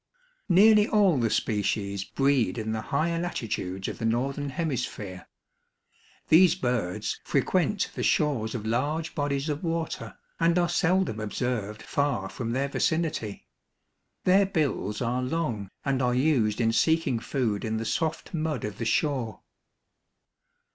Nearly 0.49 0.87
all 0.87 1.19
the 1.19 1.29
species 1.29 2.03
breed 2.03 2.57
in 2.57 2.71
the 2.71 2.81
higher 2.81 3.19
latitudes 3.19 3.87
of 3.87 3.99
the 3.99 4.05
northern 4.05 4.49
hemisphere. 4.49 5.27
These 6.29 6.55
birds 6.55 7.19
frequent 7.23 7.91
the 7.93 8.01
shores 8.01 8.55
of 8.55 8.65
large 8.65 9.13
bodies 9.13 9.47
of 9.47 9.63
water 9.63 10.17
and 10.39 10.57
are 10.57 10.67
seldom 10.67 11.19
observed 11.19 11.83
far 11.83 12.29
from 12.29 12.53
their 12.53 12.67
vicinity. 12.67 13.45
Their 14.23 14.47
bills 14.47 15.03
are 15.03 15.21
long 15.21 15.69
and 15.85 16.01
are 16.01 16.15
used 16.15 16.59
in 16.59 16.71
seeking 16.73 17.19
food 17.19 17.63
in 17.63 17.77
the 17.77 17.85
soft 17.85 18.33
mud 18.33 18.63
of 18.65 18.79
the 18.79 18.85
shore. 18.85 19.41